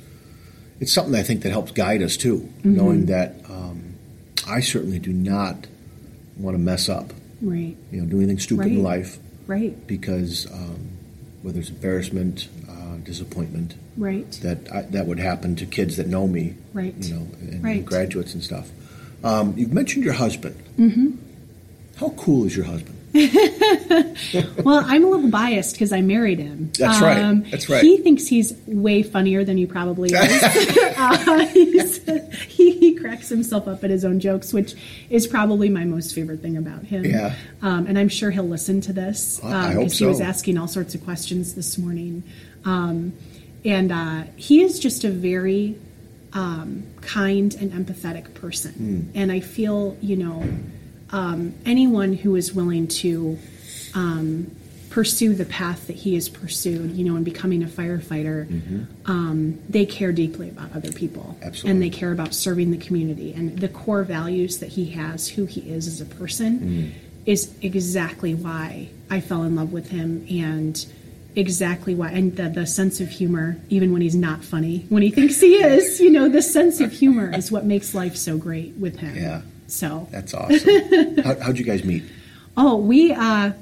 [0.80, 2.76] it's something I think that helps guide us too, mm-hmm.
[2.76, 3.94] knowing that um,
[4.46, 5.68] I certainly do not
[6.36, 7.12] want to mess up.
[7.40, 7.76] Right.
[7.92, 8.72] You know, do anything stupid right.
[8.72, 9.18] in life.
[9.46, 9.86] Right.
[9.86, 10.87] Because um,
[11.48, 16.26] whether it's embarrassment, uh, disappointment, right, that I, that would happen to kids that know
[16.28, 17.76] me, right, you know, and, right.
[17.78, 18.68] and graduates and stuff.
[19.24, 20.62] Um, you've mentioned your husband.
[20.78, 21.12] Mm-hmm.
[21.96, 22.97] How cool is your husband?
[23.14, 26.70] well, I'm a little biased because I married him.
[26.78, 27.18] That's right.
[27.18, 27.82] Um, That's right.
[27.82, 30.42] He thinks he's way funnier than he probably is.
[30.42, 34.74] uh, he, he cracks himself up at his own jokes, which
[35.08, 37.04] is probably my most favorite thing about him.
[37.04, 37.34] Yeah.
[37.62, 40.04] Um, and I'm sure he'll listen to this because um, so.
[40.04, 42.22] he was asking all sorts of questions this morning.
[42.66, 43.14] Um,
[43.64, 45.78] and uh, he is just a very
[46.34, 49.10] um, kind and empathetic person.
[49.14, 49.20] Mm.
[49.20, 50.44] And I feel, you know
[51.10, 53.38] um, anyone who is willing to
[53.94, 54.50] um,
[54.90, 59.10] pursue the path that he has pursued, you know, in becoming a firefighter, mm-hmm.
[59.10, 61.36] um, they care deeply about other people.
[61.42, 61.70] Absolutely.
[61.70, 63.32] And they care about serving the community.
[63.32, 66.92] And the core values that he has, who he is as a person, mm.
[67.26, 70.84] is exactly why I fell in love with him and
[71.36, 75.10] exactly why and the, the sense of humor even when he's not funny when he
[75.10, 78.74] thinks he is you know the sense of humor is what makes life so great
[78.74, 81.18] with him yeah so that's awesome.
[81.22, 82.04] How, would you guys meet?
[82.56, 83.52] Oh, we uh,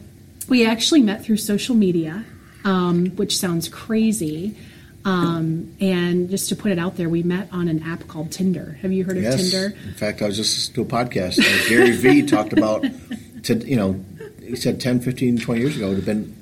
[0.48, 2.24] we actually met through social media,
[2.64, 4.56] um, which sounds crazy.
[5.04, 8.76] Um, and just to put it out there, we met on an app called Tinder.
[8.82, 9.36] Have you heard of yes.
[9.36, 9.76] Tinder?
[9.84, 11.38] In fact, I was just to a podcast.
[11.38, 12.84] Uh, Gary Vee talked about,
[13.44, 14.04] to, you know,
[14.42, 16.34] he said 10, 15, 20 years ago, it would have been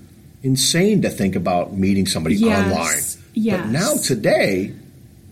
[0.43, 2.65] insane to think about meeting somebody yes.
[2.65, 3.25] online.
[3.35, 3.61] Yes.
[3.61, 4.75] But now, today,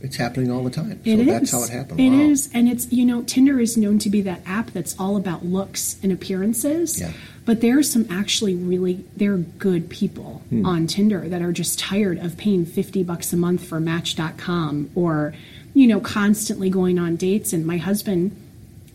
[0.02, 1.00] it's happening all the time.
[1.04, 1.52] So it that's is.
[1.52, 2.00] how it happened.
[2.00, 2.20] It wow.
[2.20, 5.44] is, and it's you know Tinder is known to be that app that's all about
[5.44, 7.00] looks and appearances.
[7.00, 7.12] Yeah.
[7.44, 10.66] But there are some actually really they're good people hmm.
[10.66, 15.34] on Tinder that are just tired of paying fifty bucks a month for Match.com or
[15.72, 17.52] you know constantly going on dates.
[17.52, 18.36] And my husband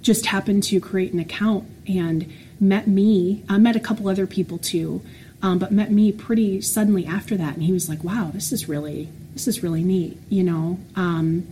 [0.01, 3.43] just happened to create an account and met me.
[3.47, 5.01] I met a couple other people too.
[5.39, 8.67] Um, but met me pretty suddenly after that, and he was like, "Wow, this is
[8.67, 11.47] really this is really neat," you know, um,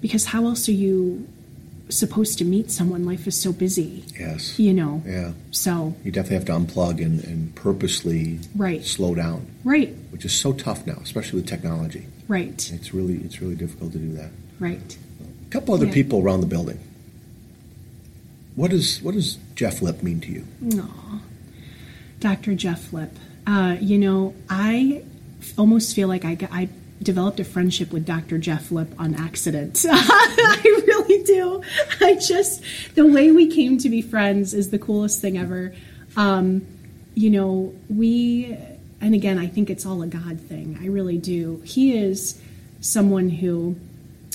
[0.00, 1.26] because how else are you
[1.88, 3.04] supposed to meet someone?
[3.04, 4.04] Life is so busy.
[4.18, 4.58] Yes.
[4.58, 5.02] You know.
[5.06, 5.32] Yeah.
[5.50, 8.84] So you definitely have to unplug and, and purposely right.
[8.84, 9.46] slow down.
[9.64, 9.94] Right.
[10.10, 12.06] Which is so tough now, especially with technology.
[12.28, 12.70] Right.
[12.72, 14.30] It's really it's really difficult to do that.
[14.58, 14.98] Right.
[15.46, 15.92] A couple other Yeah.
[15.92, 16.78] people around the building.
[18.56, 20.44] What does what does Jeff Lip mean to you?
[20.80, 21.20] Aw.
[22.20, 22.54] Dr.
[22.54, 23.12] Jeff Lip.
[23.46, 25.02] Uh, you know, I
[25.58, 26.68] almost feel like I, I
[27.04, 28.38] developed a friendship with Dr.
[28.38, 29.84] Jeff Lip on accident.
[29.88, 31.62] I really do.
[32.00, 32.62] I just,
[32.94, 35.74] the way we came to be friends is the coolest thing ever.
[36.16, 36.66] Um,
[37.14, 38.56] you know, we,
[39.00, 40.78] and again, I think it's all a God thing.
[40.80, 41.62] I really do.
[41.64, 42.40] He is
[42.80, 43.76] someone who,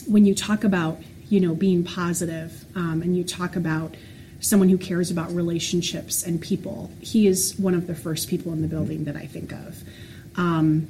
[0.08, 3.96] when you talk about, you know, being positive, um, and you talk about
[4.40, 8.62] someone who cares about relationships and people, he is one of the first people in
[8.62, 9.84] the building that I think of.
[10.36, 10.88] Um,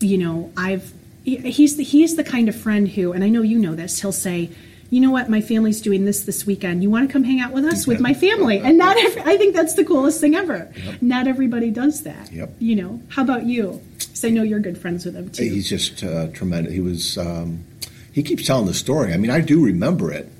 [0.00, 0.92] you know, I've
[1.24, 4.00] he's the, he's the kind of friend who, and I know you know this.
[4.00, 4.50] He'll say,
[4.90, 5.28] "You know what?
[5.28, 6.82] My family's doing this this weekend.
[6.82, 9.36] You want to come hang out with us with my family?" And not every, I
[9.36, 10.70] think that's the coolest thing ever.
[10.84, 11.02] Yep.
[11.02, 12.30] Not everybody does that.
[12.32, 12.56] Yep.
[12.58, 13.80] You know, how about you?
[13.98, 15.44] Because I know you're good friends with him too.
[15.44, 16.72] He's just uh, tremendous.
[16.72, 17.18] He was.
[17.18, 17.64] Um,
[18.12, 19.12] he keeps telling the story.
[19.12, 20.30] I mean, I do remember it,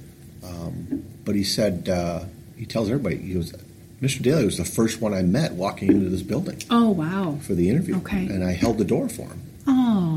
[0.45, 2.25] um, but he said uh,
[2.57, 3.17] he tells everybody.
[3.19, 3.53] He goes,
[4.01, 4.23] "Mr.
[4.23, 7.39] Daly was the first one I met walking into this building oh wow.
[7.43, 8.27] for the interview, Okay.
[8.27, 10.14] and I held the door for him." Oh.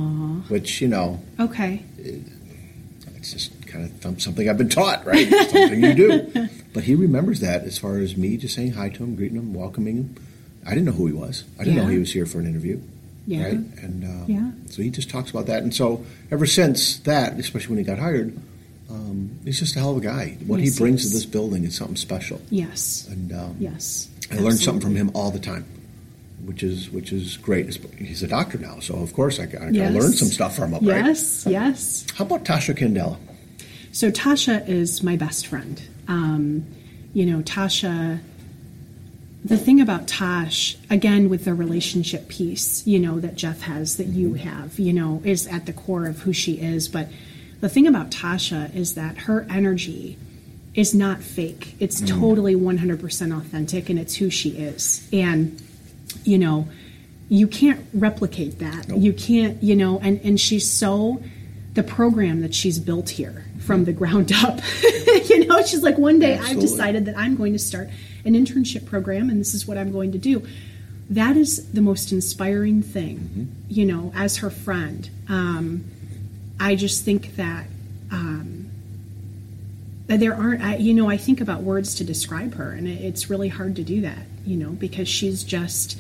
[0.50, 1.84] Which you know, Okay.
[1.98, 5.28] it's just kind of something I've been taught, right?
[5.30, 6.50] It's something you do.
[6.74, 9.52] But he remembers that as far as me just saying hi to him, greeting him,
[9.52, 10.16] welcoming him.
[10.64, 11.44] I didn't know who he was.
[11.60, 12.80] I didn't know he was here for an interview.
[13.26, 13.46] Yeah.
[13.46, 13.54] Right?
[13.82, 14.52] And uh, Yeah.
[14.70, 15.64] so he just talks about that.
[15.64, 18.38] And so ever since that, especially when he got hired,
[18.92, 20.38] um, he's just a hell of a guy.
[20.46, 22.40] What Yes, he brings to this building is something special.
[22.52, 23.08] Yes.
[23.10, 24.08] And um, Yes.
[24.32, 25.66] I learn something from him all the time,
[26.44, 27.74] which is which is great.
[27.98, 29.94] He's a doctor now, so of course I, I, Yes.
[29.94, 30.86] learn some stuff from him.
[30.88, 31.06] Right?
[31.06, 31.46] Yes.
[31.48, 32.06] Yes.
[32.16, 33.18] How about Tasha Candela?
[33.92, 35.82] So Tasha is my best friend.
[36.08, 36.66] Um,
[37.14, 38.20] you know, Tasha.
[39.46, 44.08] The thing about Tosh, again, with the relationship piece, you know, that Jeff has, that
[44.08, 46.90] you have, you know, is at the core of who she is.
[46.90, 47.08] But
[47.62, 50.18] the thing about Tasha is that her energy
[50.74, 51.76] is not fake.
[51.80, 55.08] It's totally 100% authentic and it's who she is.
[55.14, 55.62] And,
[56.24, 56.68] you know,
[57.30, 58.88] you can't replicate that.
[58.88, 59.00] Nope.
[59.02, 61.22] You can't, you know, and, and she's so,
[61.74, 64.60] the program that she's built here from the ground up.
[65.30, 66.56] you know, she's like, one day Absolutely.
[66.56, 67.90] I've decided that I'm going to start
[68.26, 70.46] an internship program and this is what I'm going to do.
[71.10, 73.44] That is the most inspiring thing, mm-hmm.
[73.70, 75.10] you know, as her friend.
[75.30, 75.86] Um,
[76.60, 77.68] I just think that
[78.12, 78.67] um,
[80.08, 83.50] there aren't, I, you know, I think about words to describe her, and it's really
[83.50, 86.00] hard to do that, you know, because she's just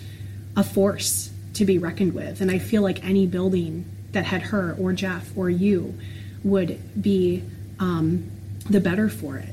[0.55, 2.39] a force to be reckoned with.
[2.39, 5.97] And I feel like any building that had her or Jeff or you
[6.43, 7.43] would be
[7.79, 8.31] um,
[8.69, 9.49] the better for it.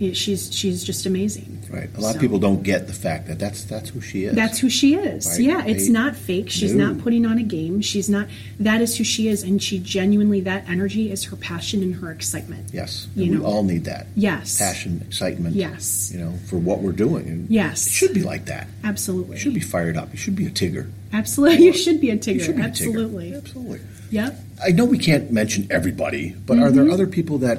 [0.00, 1.62] She's she's just amazing.
[1.68, 1.90] Right.
[1.94, 4.34] A lot so, of people don't get the fact that that's that's who she is.
[4.34, 5.26] That's who she is.
[5.26, 5.40] Right?
[5.40, 6.48] Yeah, it's not fake.
[6.48, 6.92] She's no.
[6.92, 7.82] not putting on a game.
[7.82, 8.26] She's not.
[8.58, 12.10] That is who she is, and she genuinely that energy is her passion and her
[12.10, 12.70] excitement.
[12.72, 13.40] Yes, you know?
[13.40, 14.06] we all need that.
[14.16, 15.54] Yes, passion, excitement.
[15.54, 17.28] Yes, you know, for what we're doing.
[17.28, 18.68] And yes, it should be like that.
[18.82, 20.10] Absolutely, you should be fired up.
[20.12, 20.90] You should be a Tigger.
[21.12, 22.56] Absolutely, you should be a Tigger.
[22.56, 23.44] Be Absolutely, a Tigger.
[23.44, 23.80] Absolutely.
[24.10, 24.40] Yep.
[24.64, 26.64] I know we can't mention everybody, but mm-hmm.
[26.64, 27.58] are there other people that,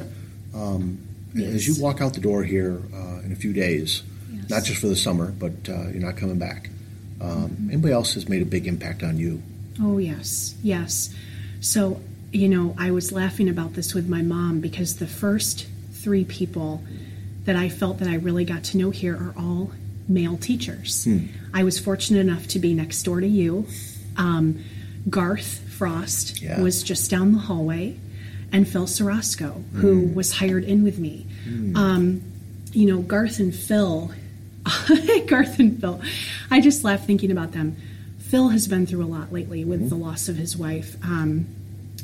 [0.54, 0.99] um,
[1.34, 1.54] yes.
[1.54, 4.50] as you walk out the door here uh, in a few days, yes.
[4.50, 6.70] not just for the summer, but uh, you're not coming back?
[7.20, 7.70] Um, mm-hmm.
[7.72, 9.41] Anybody else has made a big impact on you?
[9.82, 11.13] Oh yes, yes.
[11.60, 16.24] So you know, I was laughing about this with my mom because the first three
[16.24, 16.82] people
[17.44, 19.72] that I felt that I really got to know here are all
[20.08, 21.06] male teachers.
[21.06, 21.28] Hmm.
[21.54, 23.67] I was fortunate enough to be next door to you.
[24.17, 24.63] Um,
[25.10, 26.62] Garth Frost yeah.
[26.62, 27.98] was just down the hallway,
[28.52, 30.14] and Phil Sarasco, who mm.
[30.14, 31.26] was hired in with me.
[31.46, 31.76] Mm.
[31.76, 32.22] Um,
[32.74, 34.12] you know, Garth and Phil,
[35.28, 36.02] Garth and Phil,
[36.50, 37.78] I just laugh thinking about them.
[38.20, 39.90] Phil has been through a lot lately with mm.
[39.90, 40.96] the loss of his wife.
[41.04, 41.48] Um,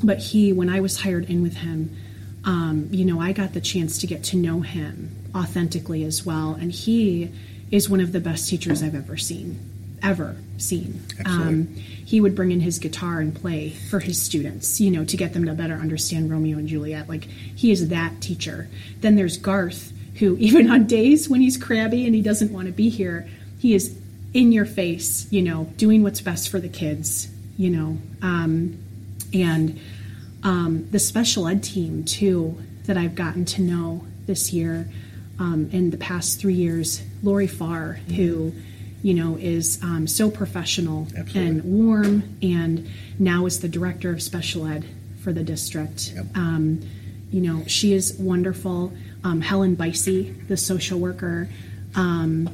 [0.02, 1.96] but he, when I was hired in with him,
[2.44, 6.54] um, you know, I got the chance to get to know him authentically as well.
[6.54, 7.32] And he
[7.70, 9.67] is one of the best teachers I've ever seen
[10.02, 11.00] ever seen.
[11.24, 11.66] Um,
[12.08, 15.34] he would bring in his guitar and play for his students, you know, to get
[15.34, 17.08] them to better understand Romeo and Juliet.
[17.08, 18.68] Like he is that teacher.
[19.00, 22.72] Then there's Garth, who even on days when he's crabby and he doesn't want to
[22.72, 23.96] be here, he is
[24.34, 28.78] in your face, you know, doing what's best for the kids, you know, um,
[29.32, 29.78] and
[30.42, 34.88] um, the special ed team too that I've gotten to know this year.
[35.40, 38.14] Um, in the past three years, Lori Farr, mm-hmm.
[38.14, 38.52] who
[39.02, 41.46] you know, is um, so professional Absolutely.
[41.46, 44.84] and warm, and now is the director of special ed
[45.22, 46.12] for the district.
[46.14, 46.26] Yep.
[46.36, 46.80] Um,
[47.30, 48.92] you know, she is wonderful.
[49.22, 51.48] Um, Helen Bicey, the social worker,
[51.94, 52.48] um,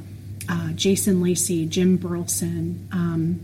[0.47, 3.39] uh, Jason Lacey, Jim Burleson, um,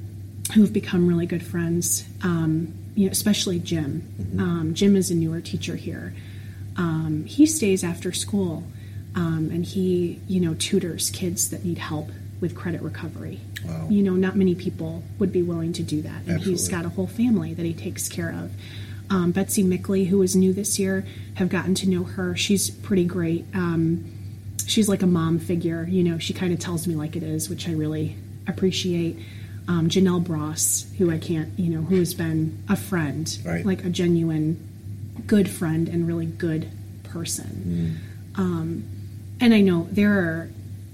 [0.53, 2.05] who've become really good friends.
[2.23, 4.07] Um, you know, especially Jim.
[4.21, 4.73] Mm-hmm.
[4.73, 6.13] Jim is a newer teacher here.
[7.25, 8.63] he stays after school,
[9.15, 12.09] and he, you know, tutors kids that need help
[12.41, 13.39] with credit recovery.
[13.63, 13.87] Wow.
[13.89, 16.21] You know, not many people would be willing to do that.
[16.21, 16.51] And Absolutely.
[16.51, 18.51] he's got a whole family that he takes care of.
[19.09, 22.35] Um, Betsy Mickley, who is new this year, have gotten to know her.
[22.35, 23.45] She's pretty great.
[23.53, 24.11] Um,
[24.65, 25.85] she's like a mom figure.
[25.89, 28.15] You know, she kind of tells me like it is, which I really
[28.47, 29.17] appreciate.
[29.67, 33.65] Um, Janelle Bross, who I can't, you know, who has been a friend, right.
[33.65, 34.67] like a genuine
[35.27, 36.69] good friend and really good
[37.03, 37.99] person.
[38.35, 38.39] Mm.
[38.39, 38.83] Um,
[39.39, 40.49] and I know there are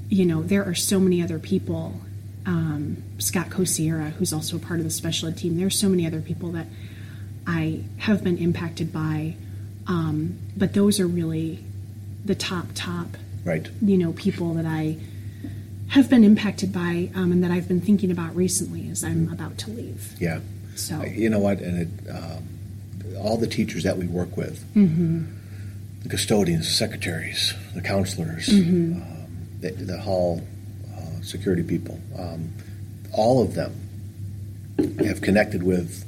[0.09, 1.99] you know, there are so many other people.
[2.45, 6.07] Um, Scott Cosierra, who's also a part of the special ed team, there's so many
[6.07, 6.67] other people that
[7.45, 9.35] I have been impacted by.
[9.87, 11.63] Um, but those are really
[12.23, 13.07] the top, top,
[13.43, 13.67] right?
[13.81, 14.97] You know, people that I
[15.89, 19.33] have been impacted by um, and that I've been thinking about recently as I'm mm-hmm.
[19.33, 20.13] about to leave.
[20.19, 20.39] Yeah.
[20.75, 25.25] So you know what, and it, um, all the teachers that we work with, mm-hmm.
[26.03, 28.47] the custodians, the secretaries, the counselors.
[28.47, 29.01] Mm-hmm.
[29.01, 29.16] Uh,
[29.59, 30.45] the, the hall
[30.95, 32.53] uh, security people, um,
[33.13, 33.73] all of them
[34.99, 36.05] have connected with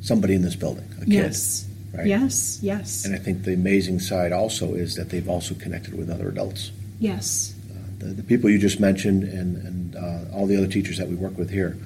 [0.00, 1.62] somebody in this building, a yes.
[1.62, 1.98] kid.
[1.98, 2.06] Right?
[2.06, 3.04] Yes, yes.
[3.04, 6.70] And I think the amazing side also is that they've also connected with other adults.
[7.00, 7.54] Yes.
[7.70, 11.08] Uh, the, the, people you just mentioned and, and uh, all the other teachers that
[11.08, 11.76] we work with here,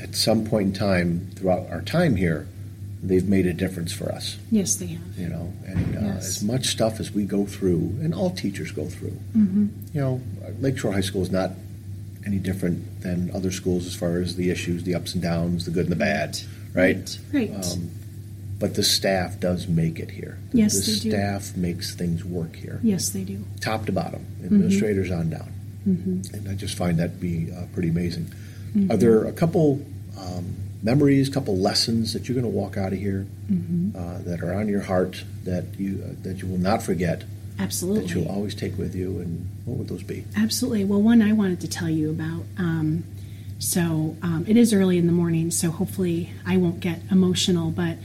[0.00, 2.46] at some point in time throughout our time here,
[3.08, 4.36] they've made a difference for us.
[4.50, 5.18] Yes, they have.
[5.18, 6.28] You know, and uh, yes.
[6.28, 9.18] as much stuff as we go through, and all teachers go through.
[9.36, 9.66] Mm-hmm.
[9.92, 10.20] You know,
[10.60, 11.52] Lakeshore High School is not
[12.26, 15.70] any different than other schools as far as the issues, the ups and downs, the
[15.70, 16.38] good and the bad,
[16.74, 17.18] right?
[17.32, 17.50] Right.
[17.50, 17.72] right.
[17.72, 17.90] Um,
[18.58, 20.38] but the staff does make it here.
[20.52, 21.60] Yes, the they staff do.
[21.60, 22.80] makes things work here.
[22.82, 23.44] Yes, they do.
[23.60, 24.46] Top to bottom, mm-hmm.
[24.46, 25.20] administrators mm-hmm.
[25.20, 25.52] on down,
[25.86, 26.34] mm-hmm.
[26.34, 28.32] and I just find that to be uh, pretty amazing.
[28.74, 28.90] Mm-hmm.
[28.90, 29.84] Are there a couple?
[30.18, 33.96] Um, memories, a couple lessons that you're going to walk out of here mm-hmm.
[33.96, 37.24] uh, that are on your heart that you uh, that you will not forget.
[37.58, 38.02] Absolutely.
[38.02, 40.24] That you'll always take with you, and what would those be?
[40.36, 40.84] Absolutely.
[40.84, 42.44] Well, one I wanted to tell you about.
[42.58, 43.04] Um,
[43.58, 47.70] so um, it is early in the morning, so hopefully I won't get emotional.
[47.70, 47.96] But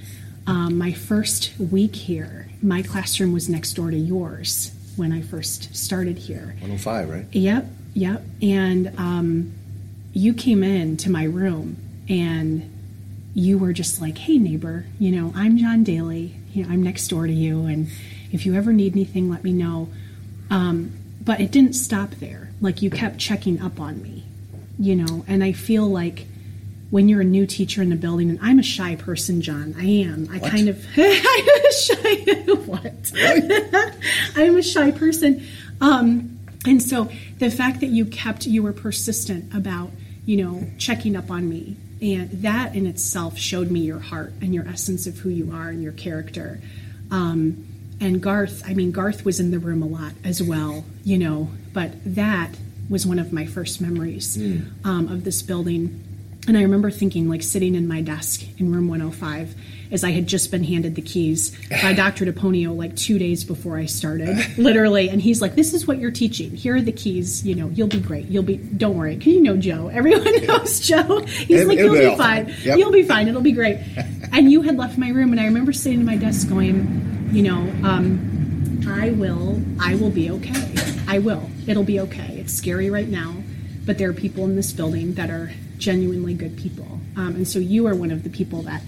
[0.48, 5.76] Um, my first week here, my classroom was next door to yours when I first
[5.76, 6.56] started here.
[6.60, 7.26] 105, right?
[7.32, 8.24] Yep, yep.
[8.42, 9.54] And um,
[10.14, 11.78] you came in to my room
[12.10, 12.70] and
[13.34, 16.36] you were just like, hey, neighbor, you know, I'm John Daly.
[16.54, 17.66] You know, I'm next door to you.
[17.66, 17.88] And
[18.32, 19.88] if you ever need anything, let me know.
[20.50, 20.92] Um,
[21.24, 22.50] but it didn't stop there.
[22.60, 24.26] Like, you kept checking up on me,
[24.78, 26.26] you know, and I feel like
[26.90, 29.74] when you're a new teacher in the building, and I'm a shy person, John.
[29.78, 30.28] I am.
[30.30, 30.52] I What?
[30.52, 32.44] kind of I'm a shy.
[32.66, 33.12] what?
[34.36, 35.46] I'm a shy person,
[35.80, 37.10] um, and so
[37.40, 39.90] the fact that you kept, you were persistent about,
[40.26, 44.54] you know, checking up on me, and that in itself showed me your heart and
[44.54, 46.60] your essence of who you are and your character.
[47.12, 47.68] Um,
[48.00, 51.50] and Garth, I mean, Garth was in the room a lot as well, you know,
[51.74, 52.50] but that
[52.90, 54.38] was one of my first memories
[54.84, 56.04] um, of this building.
[56.48, 59.56] And I remember thinking, like, sitting in my desk in room 105
[59.92, 62.26] as I had just been handed the keys by Dr.
[62.26, 65.10] DePonio, like two days before I started, literally.
[65.10, 66.52] And he's like, This is what you're teaching.
[66.52, 67.46] Here are the keys.
[67.46, 68.28] You know, you'll be great.
[68.28, 69.16] You'll be, don't worry.
[69.18, 69.90] Because you know Joe.
[69.90, 71.22] Everyone knows Joe.
[71.26, 72.46] He's It'll- like, You'll be be fine.
[72.46, 72.56] fine.
[72.64, 72.78] Yep.
[72.78, 73.28] You'll be fine.
[73.28, 73.78] It'll be great.
[74.32, 75.32] and you had left my room.
[75.32, 80.10] And I remember sitting at my desk going, You know, um, I will, I will
[80.10, 80.74] be okay.
[81.08, 81.50] I will.
[81.68, 82.38] It'll be okay.
[82.40, 83.36] It's scary right now,
[83.86, 87.00] but there are people in this building that are genuinely good people.
[87.16, 88.82] Um, and so you are one of the people that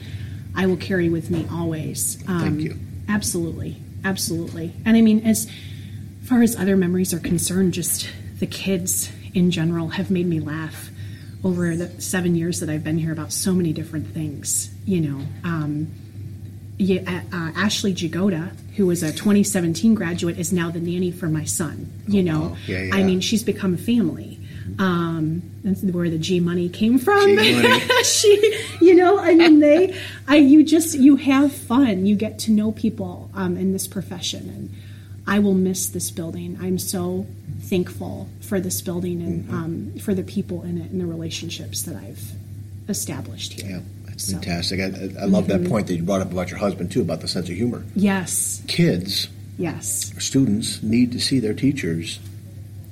[0.56, 2.24] I will carry with me always.
[2.28, 2.80] Um, Thank you.
[3.10, 3.78] Absolutely.
[4.06, 4.74] Absolutely.
[4.86, 5.50] And I mean, as
[6.24, 10.90] far as other memories are concerned, just the kids in general have made me laugh
[11.44, 15.26] over the seven years that I've been here about so many different things, you know.
[15.44, 15.92] Um,
[16.78, 21.44] yeah, uh, Ashley Jagoda, who was a 2017 graduate, is now the nanny for my
[21.44, 21.92] son.
[22.08, 22.58] You know, wow.
[22.68, 24.40] Yeah, I mean, she's become a family.
[24.80, 27.38] Um, that's where the G money came from.
[28.04, 29.96] She, you know, I mean, they,
[30.28, 32.06] I, you just, you have fun.
[32.06, 34.74] You get to know people um, in this profession, and
[35.26, 36.58] I will miss this building.
[36.62, 37.26] I'm so
[37.62, 39.56] thankful for this building and Mm-hmm.
[39.56, 42.22] um, for the people in it and the relationships that I've
[42.90, 43.70] established here.
[43.72, 44.42] Yeah, that's So- Mm-hmm.
[44.44, 44.80] fantastic.
[44.82, 47.28] I, I love that point that you brought up about your husband, too, about the
[47.28, 47.84] sense of humor.
[47.96, 52.20] Yes, Kids, yes, students need to see their teachers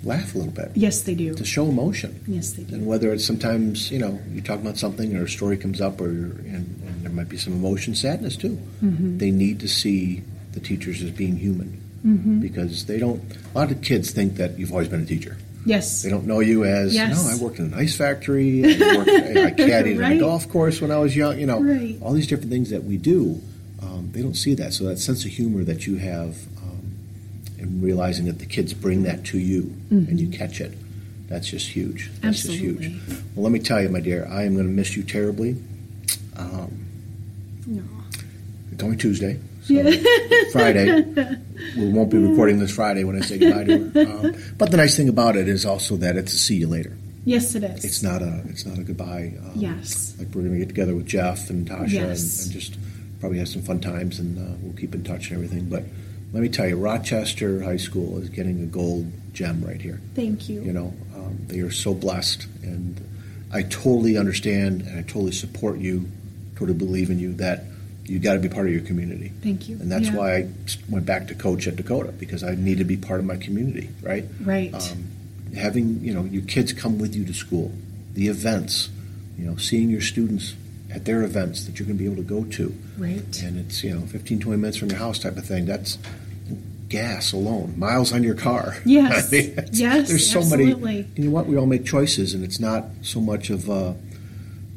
[0.04, 1.34] laugh a little bit yes, they do.
[1.36, 2.20] to show emotion.
[2.28, 2.76] Yes, they do.
[2.76, 6.02] And whether it's sometimes, you know, you talk about something or a story comes up
[6.02, 8.58] or and, and there might be some emotion, sadness too.
[8.84, 9.18] Mm-hmm.
[9.20, 12.40] They need to see the teachers as being human Mm-hmm.
[12.40, 13.22] because they don't,
[13.54, 15.38] a lot of kids think that you've always been a teacher.
[15.68, 17.24] Yes, They don't know you as, Yes.
[17.24, 20.82] no, I worked in an ice factory, I, worked, I caddied on a golf course
[20.82, 22.00] when I was young, you know, Right.
[22.02, 23.40] all these different things that we do.
[23.84, 24.74] Um, they don't see that.
[24.74, 26.38] So that sense of humor that you have
[27.62, 30.74] and realizing that the kids bring that to you and you catch it,
[31.28, 32.12] that's just huge.
[32.22, 32.68] That's just Mm-hmm.
[32.68, 32.88] Absolutely.
[32.90, 33.24] huge.
[33.36, 35.56] Well, let me tell you, my dear, I am going to miss you terribly.
[37.68, 37.84] No.
[38.72, 39.40] It's only Tuesday.
[39.64, 39.76] So
[40.52, 41.02] Friday.
[41.78, 44.28] We won't be recording this Friday when I say goodbye to her.
[44.30, 46.98] Um, but the nice thing about it is also that it's a see you later.
[47.24, 47.86] Yes, it is.
[47.86, 49.34] It's not a it's not a goodbye.
[49.40, 50.16] Um, Yes.
[50.18, 52.46] Like we're going to get together with Jeff and Tasha Yes.
[52.46, 52.78] and, and just
[53.20, 55.70] probably have some fun times and uh, we'll keep in touch and everything.
[55.70, 55.84] But
[56.34, 60.00] let me tell you, Rochester High School is getting a gold gem right here.
[60.16, 60.62] Thank you.
[60.62, 63.00] You know, um, they are so blessed, and
[63.52, 66.06] I totally understand and I totally support you,
[66.56, 67.66] totally believe in you that
[68.06, 69.32] you got to be part of your community.
[69.42, 69.76] Thank you.
[69.80, 70.16] And that's Yeah.
[70.16, 70.48] why I
[70.90, 73.90] went back to coach at Dakota because I need to be part of my community,
[74.02, 74.26] right?
[74.44, 74.74] Right.
[74.74, 75.08] Um,
[75.56, 77.72] having you know your kids come with you to school,
[78.14, 78.90] the events,
[79.38, 80.56] you know, seeing your students
[80.90, 83.42] at their events that you're going to be able to go to, right.
[83.44, 85.98] and it's you know 15 20 minutes from your house type of thing that's
[86.92, 89.28] gas alone miles on your car Yes.
[89.34, 90.76] I mean, Yes, there's so absolutely.
[90.98, 93.94] many you know what we all make choices and it's not so much of uh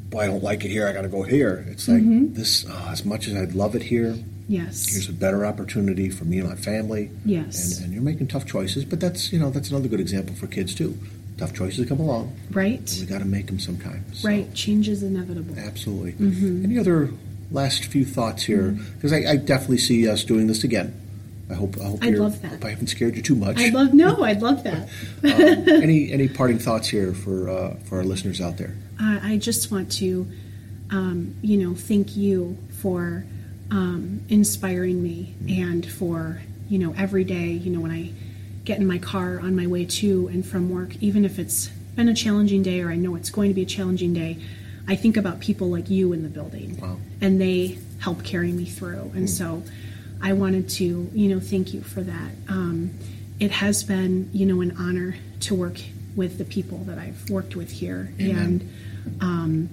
[0.09, 2.33] boy i don't like it here i gotta go here it's like Mm-hmm.
[2.33, 4.15] this uh, as much as i'd love it here
[4.47, 4.87] Yes.
[4.91, 7.55] here's a better opportunity for me and my family Yes.
[7.77, 10.47] and, and you're making tough choices but that's you know that's another good example for
[10.47, 10.97] kids too
[11.37, 12.95] tough choices come along right.
[12.99, 14.53] we got to make them sometimes So- Right.
[14.53, 15.55] Change is inevitable.
[15.59, 16.13] Absolutely.
[16.13, 16.63] Mm-hmm.
[16.63, 17.09] Any other
[17.51, 18.69] last few thoughts here?
[18.95, 20.93] Because I, I definitely see us doing this again.
[21.49, 21.77] I hope.
[21.79, 22.03] I hope.
[22.03, 22.51] I'd love that.
[22.51, 23.59] Hope I haven't scared you too much.
[23.59, 24.23] I'd love no.
[24.23, 24.89] I'd love that.
[25.23, 28.75] um, any any parting thoughts here for uh, for our listeners out there?
[28.99, 30.27] Uh, I just want to,
[30.89, 33.25] um, you know, thank you for
[33.71, 38.11] um, inspiring me and for, you know, every day, you know, when I
[38.63, 42.09] get in my car on my way to and from work, even if it's been
[42.09, 44.37] a challenging day or I know it's going to be a challenging day,
[44.87, 46.79] I think about people like you in the building.
[46.79, 46.97] Wow.
[47.21, 49.11] And they help carry me through.
[49.15, 49.63] And so
[50.25, 52.31] I wanted to, you know, thank you for that.
[52.49, 52.97] Um,
[53.39, 55.77] it has been, you know, an honor to work
[56.15, 58.11] with the people that I've worked with here.
[58.17, 58.73] And
[59.21, 59.69] um,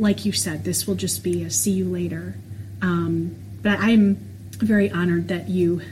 [0.00, 2.34] like you said, this will just be a see you later.
[2.82, 4.16] Um, but I'm
[4.58, 5.82] very honored that you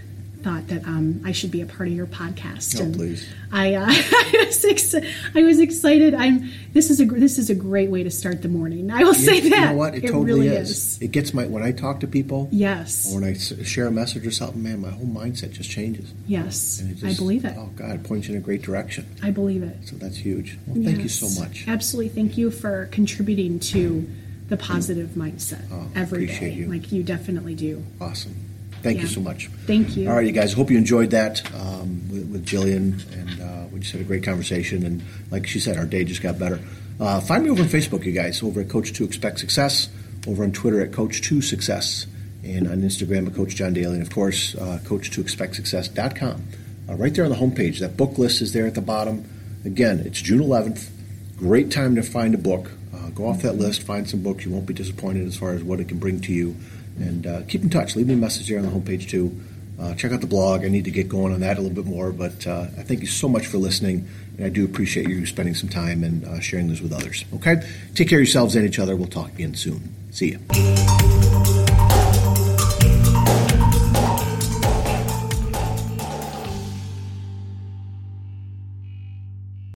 [0.43, 2.81] thought that um, I should be a part of your podcast.
[2.81, 3.29] Oh, please.
[3.53, 6.15] I, uh, I, was ex- I was excited.
[6.15, 6.51] I'm.
[6.73, 8.91] This is a this is a great way to start the morning.
[8.91, 9.45] I will say that.
[9.59, 9.95] You know what?
[9.95, 11.01] It, totally really is.
[11.01, 12.49] It gets my when I talk to people.
[12.51, 13.13] Yes.
[13.15, 16.13] Or I share a message or something, man, my whole mindset just changes.
[16.27, 16.81] Yes.
[16.81, 17.55] And it I believe it.
[17.57, 19.07] Oh God, it points you in a great direction.
[19.23, 19.77] I believe it.
[19.87, 20.59] So that's huge.
[20.67, 21.67] Well, thank you so much.
[21.69, 22.09] Absolutely.
[22.11, 24.09] Thank you for contributing to
[24.49, 26.51] the positive mindset Oh, every day.
[26.53, 26.67] you.
[26.67, 27.83] Like you definitely do.
[28.01, 28.35] Awesome.
[28.83, 29.47] Thank you so much.
[29.67, 30.09] Thank you.
[30.09, 30.53] All right, you guys.
[30.53, 34.25] Hope you enjoyed that um, with, with Jillian, and uh, we just had a great
[34.25, 34.85] conversation.
[34.85, 36.61] And like she said, our day just got better.
[37.01, 38.43] Uh, find me over on Facebook, you guys.
[38.43, 39.89] Over at Coach Two Expect Success.
[40.27, 42.07] Over on Twitter at Coach Two Success,
[42.45, 46.43] and on Instagram at Coach John Daly, and of course, uh, Coach2ExpectSuccess.com.
[46.89, 49.25] Uh, right there on the homepage, that book list is there at the bottom.
[49.65, 50.91] Again, it's June 11th.
[51.37, 52.71] Great time to find a book.
[52.95, 54.45] Uh, go off that list, find some books.
[54.45, 56.57] You won't be disappointed as far as what it can bring to you.
[56.97, 57.97] And uh, keep in touch.
[57.97, 59.39] Leave me a message there on the homepage too.
[59.81, 60.65] Uh, check out the blog.
[60.65, 63.01] I need to get going on that a little bit more, but uh, I thank
[63.01, 66.41] you so much for listening, and I do appreciate you spending some time and uh,
[66.41, 67.25] sharing this with others.
[67.35, 67.57] Okay?
[67.95, 68.95] Take care of yourselves and each other.
[68.95, 69.95] We'll talk again soon.
[70.11, 71.52] See you.